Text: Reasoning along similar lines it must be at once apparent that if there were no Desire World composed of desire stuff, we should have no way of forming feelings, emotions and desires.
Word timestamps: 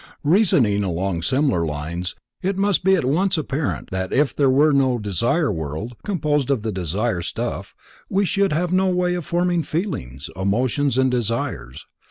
Reasoning 0.23 0.83
along 0.83 1.21
similar 1.21 1.63
lines 1.63 2.15
it 2.41 2.57
must 2.57 2.83
be 2.83 2.95
at 2.95 3.05
once 3.05 3.37
apparent 3.37 3.91
that 3.91 4.11
if 4.11 4.35
there 4.35 4.49
were 4.49 4.71
no 4.71 4.97
Desire 4.97 5.51
World 5.51 5.95
composed 6.03 6.49
of 6.49 6.63
desire 6.73 7.21
stuff, 7.21 7.75
we 8.09 8.25
should 8.25 8.51
have 8.51 8.73
no 8.73 8.87
way 8.89 9.13
of 9.13 9.27
forming 9.27 9.61
feelings, 9.61 10.27
emotions 10.35 10.97
and 10.97 11.11
desires. 11.11 11.85